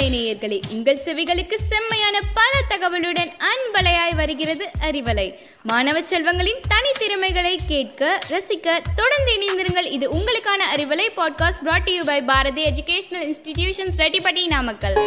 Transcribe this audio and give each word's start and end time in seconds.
அன்பலை 0.00 0.12
நேயர்களே 0.12 0.60
உங்கள் 0.72 1.00
செவிகளுக்கு 1.04 1.54
செம்மையான 1.54 2.20
பல 2.34 2.52
தகவலுடன் 2.68 3.32
அன்பலையாய் 3.48 4.14
வருகிறது 4.14 4.70
அறிவலை. 4.90 5.38
மாணவ 5.62 6.00
செல்வங்களின் 6.00 6.62
தனித்திறமைகளை 6.68 7.58
கேட்க 7.66 8.18
ரசிக்க 8.30 8.78
தொடர்ந்து 8.94 9.32
இணைந்திருங்கள். 9.36 9.84
இது 9.84 10.08
உங்களுக்கான 10.10 10.62
Arivalai 10.74 11.06
podcast 11.16 11.62
brought 11.62 11.90
you 11.90 12.02
by 12.04 12.22
Bharathi 12.22 12.64
educational 12.64 13.26
institutions 13.30 13.98
Rettipatti 13.98 14.46
Namakkal. 14.46 14.98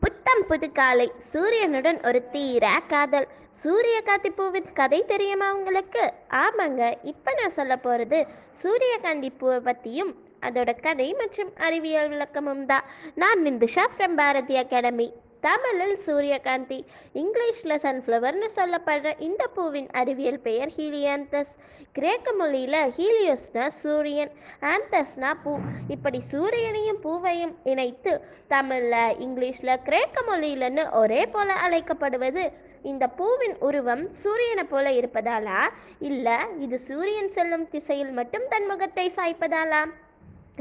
புத்தம் 0.00 0.44
புது 0.48 0.72
காலை 0.72 1.10
சூரியனுடன் 1.32 2.00
ஒரு 2.02 2.30
தீர 2.30 2.82
காதல். 2.88 3.28
சூரியகாந்தி 3.50 4.30
பூவின் 4.30 4.72
கதை 4.72 5.04
தெரியுமா 5.06 5.54
உங்களுக்கு? 5.54 6.12
ஆமாங்க 6.30 6.94
இப்போ 7.02 7.34
நான் 7.36 7.50
சொல்ல 7.50 7.76
போகிறது 7.76 8.26
சூரியகாந்தி 8.52 9.30
பூவை 9.30 9.60
பற்றியும் 9.60 10.30
அதோட 10.48 10.70
கதை 10.86 11.08
மற்றும் 11.20 11.52
அறிவியல் 11.66 12.08
விளக்கமும் 12.08 12.64
தான். 12.66 12.88
நான் 13.14 13.42
நிந்துஷா 13.48 13.84
ஃப்ரம் 13.92 14.16
பாரதி 14.22 14.56
அகாடமி. 14.56 15.08
தமிழில் 15.46 15.94
சூரியகாந்தி 15.96 16.76
இங்கிலீஷில் 17.20 17.80
சன்ஃப்ளவர்னு 17.84 18.48
சொல்லப்படுற 18.56 19.12
இந்த 19.26 19.42
பூவின் 19.54 19.88
அறிவியல் 20.00 20.38
பெயர் 20.40 20.70
ஹீலியாந்தஸ். 20.76 21.52
கிரேக்க 21.96 22.32
மொழியில் 22.32 22.78
ஹீலியோஸ்னா 22.96 23.64
சூரியன் 23.80 24.30
ஆந்தஸ்னா 24.72 25.30
பூ. 25.42 25.52
இப்படி 25.88 26.20
சூரியனையும் 26.32 27.00
பூவையும் 27.06 27.54
இணைத்து 27.72 28.12
தமிழில் 28.52 29.16
இங்கிலீஷில் 29.26 29.82
கிரேக்க 29.88 30.24
மொழியிலன்னு 30.30 30.84
ஒரே 31.00 31.22
போல 31.26 31.56
அழைக்கப்படுவது. 31.64 32.44
இந்த 32.92 33.04
பூவின் 33.18 33.56
உருவம் 33.66 34.04
சூரியனை 34.22 34.64
போல 34.64 34.86
இருப்பதாலா? 34.90 35.60
இல்லை 36.10 36.38
இது 36.58 36.78
சூரியன் 36.88 37.30
செல்லும் 37.30 37.68
திசையில் 37.74 38.14
மட்டும் 38.20 38.48
தன் 38.48 38.66
முகத்தை 38.66 39.06
சாய்ப்பதாலா? 39.18 39.82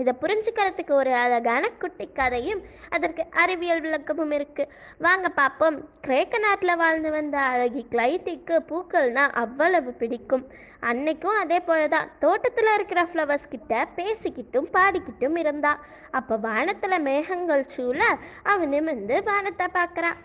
இதை 0.01 0.13
புரிஞ்சுக்கிறதுக்கு 0.23 0.93
ஒரு 1.01 1.11
அழகான 1.23 1.63
குட்டி 1.81 2.05
கதையும் 2.19 2.61
அதற்கு 2.95 3.23
அறிவியல் 3.43 3.83
விளக்கமும் 3.85 4.33
இருக்கு. 4.37 4.63
வாங்க 5.05 5.29
பார்ப்போம். 5.39 5.77
கிரேக்க 6.05 6.43
நாட்டில் 6.45 6.79
வாழ்ந்து 6.83 7.11
வந்த 7.17 7.37
அழகி 7.53 7.83
கிளைட்டிக்கு 7.93 8.57
பூக்கள்னா 8.71 9.25
அவ்வளவு 9.43 9.91
பிடிக்கும். 10.01 10.45
அன்னைக்கும் 10.89 11.39
அதே 11.43 11.59
போல 11.67 11.81
தான் 11.95 12.09
தோட்டத்தில் 12.23 12.75
இருக்கிற 12.77 13.01
ஃப்ளவர்ஸ் 13.09 13.51
கிட்ட 13.53 13.73
பேசிக்கிட்டும் 13.99 14.71
பாடிக்கிட்டும் 14.77 15.37
இருந்தா. 15.43 15.73
அப்போ 16.19 16.35
வானத்தில் 16.49 17.03
மேகங்கள் 17.09 17.65
சூழ 17.75 18.01
அவன் 18.53 18.73
நிமிர்ந்து 18.75 19.17
வானத்தை 19.31 19.67
பார்க்குறான் 19.79 20.19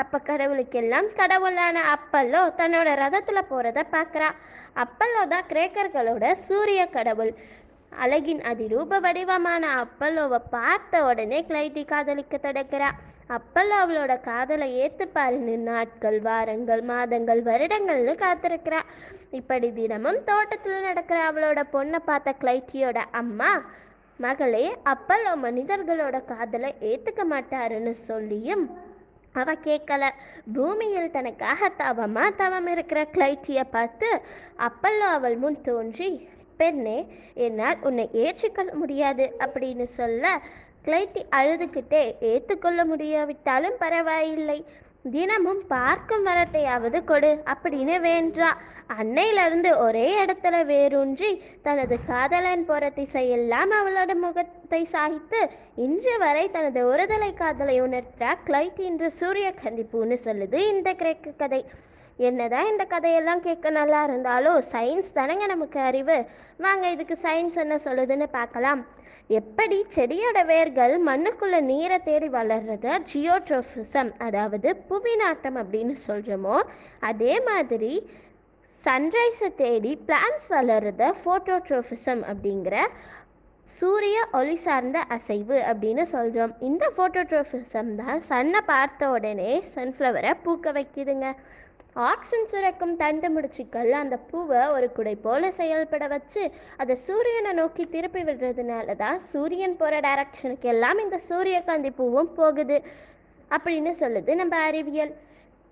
அப்போ 0.00 0.18
கடவுளுக்கெல்லாம் 0.26 1.06
கடவுளான 1.20 1.78
அப்பல்லோ 1.94 2.40
தன்னோட 2.58 2.88
ரதத்தில் 3.00 3.48
போகிறத 3.52 3.80
பார்க்குறா. 3.94 4.28
அப்பல்லோ 4.82 5.22
தான் 5.32 5.48
கிரேக்கர்களோட 5.52 6.26
சூரிய 6.46 6.82
கடவுள். 6.96 7.32
அழகின் 7.92 8.40
அதிரூப 8.40 9.00
வடிவமான 9.00 9.64
அப்பல்லோவை 9.74 10.38
பார்த்த 10.50 11.04
உடனே 11.04 11.38
கிளைட்டி 11.48 11.84
காதலிக்க 11.84 12.38
தொடக்கிறா 12.38 12.88
அப்பல்லோ 13.28 13.76
அவளோட 13.78 14.20
காதலை 14.20 14.68
ஏற்றுப்பாருன்னு 14.74 15.56
நாட்கள் 15.62 16.20
வாரங்கள் 16.20 16.82
மாதங்கள் 16.82 17.42
வருடங்கள்னு 17.42 18.14
காத்திருக்கிறா. 18.14 18.80
இப்படி 19.30 19.72
தினமும் 19.72 20.24
தோட்டத்தில் 20.24 20.82
நடக்கிற 20.82 21.18
அவளோட 21.32 21.62
பொண்ணை 21.72 22.00
பார்த்த 22.04 22.34
கிளைட்டியோட 22.40 22.98
அம்மா 23.12 23.50
மகளே 24.20 24.64
அப்பல்லோ 24.84 25.32
மனிதர்களோட 25.42 26.24
காதலை 26.24 26.74
ஏற்றுக்க 26.82 27.24
மாட்டாருன்னு 27.24 27.90
சொல்லியும் 27.90 28.64
அவ 29.34 29.52
கேட்கல 29.64 30.04
பூமியில் 30.52 31.10
தனக்காக 31.10 31.70
தவமா 31.78 32.24
தவம் 32.36 32.66
இருக்கிற 32.66 33.04
கிளைட்டியை 33.06 33.64
பார்த்து 33.70 34.08
அப்பல்லோ 34.58 35.08
அவள் 35.10 35.36
முன் 35.36 35.60
தோன்றி 35.62 36.08
பெண்ணே 36.60 36.98
என்னால் 37.46 37.84
உன்னை 37.88 38.06
ஏற்றுக்கொள்ள 38.24 38.72
முடியாது 38.82 39.26
அப்படின்னு 39.46 39.86
சொல்ல 39.98 40.34
கிளைட்டி 40.84 41.22
அழுதுகிட்டே 41.38 42.02
ஏற்றுக்கொள்ள 42.32 42.80
முடியாவிட்டாலும் 42.84 43.80
பரவாயில்லை. 43.80 44.58
தினமும் 45.12 45.60
பார்க்கும் 45.66 46.24
வரத்தையாவது 46.26 46.98
கொடு 47.10 47.30
அப்படின்னு 47.52 47.96
வேண்டா 48.00 48.48
அன்னையிலிருந்து 48.98 49.70
ஒரே 49.84 50.06
இடத்துல 50.22 50.54
வேரூன்றி 50.70 51.30
தனது 51.66 51.96
காதலன் 52.06 52.64
போற 52.64 52.88
திசையெல்லாம் 52.96 53.72
அவளோட 53.78 54.14
முகத்தை 54.24 54.82
சாய்த்து 54.94 55.40
இன்று 55.86 56.14
வரை 56.24 56.44
தனது 56.56 56.82
ஒருதலை 56.92 57.30
காதலை 57.34 57.76
உணர்த்த 57.80 58.36
கிளைட் 58.48 58.80
இன்று 58.88 59.10
சூரியகாந்தி 59.20 59.86
பூன்னு 59.92 60.18
சொல்லுது 60.24 60.60
இந்த 60.74 60.92
கிரேக்க 61.02 61.36
கதை. 61.42 61.62
என்னதான் 62.26 62.68
இந்த 62.70 62.84
கதையெல்லாம் 62.92 63.42
கேட்க 63.46 63.70
நல்லா 63.78 63.98
இருந்தாலும் 64.06 64.56
சயின்ஸ் 64.70 65.10
தானேங்க 65.16 65.46
நமக்கு 65.52 65.78
அறிவு. 65.88 66.16
வாங்க 66.64 66.84
இதுக்கு 66.94 67.16
சயின்ஸ் 67.24 67.58
என்ன 67.64 67.76
சொல்லுதுன்னு 67.84 68.26
பார்க்கலாம். 68.38 68.80
எப்படி 69.38 69.78
செடியோட 69.96 70.38
வேர்கள் 70.52 70.94
மண்ணுக்குள்ள 71.08 71.56
நீரை 71.72 71.98
தேடி 72.08 72.28
வளர்றத? 72.38 72.86
ஜியோட்ரோஃபிசம் 73.10 74.10
அதாவது 74.26 74.70
புவிநாட்டம் 74.88 75.58
அப்படின்னு 75.62 75.94
சொல்கிறோமோ 76.08 76.56
அதே 77.10 77.36
மாதிரி 77.50 77.92
சன்ரைஸை 78.80 79.50
தேடி 79.62 79.92
பிளான்ஸ் 80.08 80.48
வளர்றத 80.56 81.04
ஃபோட்டோட்ரோஃபிசம் 81.20 82.22
அப்படிங்கிற 82.32 82.76
சூரிய 83.68 84.18
ஒளி 84.38 84.56
சார்ந்த 84.64 84.98
அசைவு 85.16 85.56
அப்படின்னு 85.70 86.04
சொல்கிறோம் 86.12 86.52
இந்த 86.68 86.84
ஃபோட்டோட்ரோஃபிசம் 86.96 87.90
தான் 88.02 88.20
சன்னை 88.28 88.60
பார்த்த 88.72 89.10
உடனே 89.16 89.50
சன்ஃப்ளவரை 89.74 90.32
பூக்க 90.44 90.72
வைக்குதுங்க. 90.78 91.28
ஆக்சன் 91.96 92.48
சுரக்கும் 92.50 92.96
தண்டு 92.96 93.28
முடிச்சுக்கள் 93.34 93.90
அந்த 94.00 94.16
பூவை 94.30 94.60
ஒரு 94.74 94.88
குடை 94.92 95.14
போல 95.16 95.50
செயல்பட 95.50 96.06
வச்சு 96.06 96.42
அதை 96.76 96.94
சூரியனை 97.06 97.52
நோக்கி 97.52 97.84
திருப்பி 97.94 98.22
விடுறதுனால 98.22 98.96
தான் 98.96 99.18
சூரியன் 99.30 99.76
போகிற 99.76 100.00
டைரக்ஷனுக்கு 100.06 100.68
எல்லாம் 100.74 100.98
இந்த 100.98 101.18
சூரியகாந்தி 101.28 101.90
பூவும் 101.90 102.34
போகுது 102.34 102.78
அப்படின்னு 103.50 103.92
சொல்லுது 104.02 104.34
நம்ம 104.34 104.56
அறிவியல். 104.68 105.12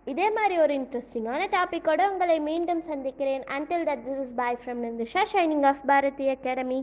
இதே 0.06 0.26
மாதிரி 0.30 0.56
ஒரு 0.64 0.74
இன்ட்ரெஸ்டிங்கான 0.74 1.46
டாப்பிக்கோட 1.56 2.02
உங்களை 2.10 2.40
மீண்டும் 2.40 2.82
சந்திக்கிறேன். 2.90 3.44
Until 3.56 3.86
that 3.90 4.04
this 4.08 4.22
is 4.26 4.34
bye 4.34 4.60
from 4.62 4.82
Ninthusha 4.88 5.24
shining 5.34 5.66
of 5.72 5.84
Bharathi 5.86 6.28
academy 6.36 6.80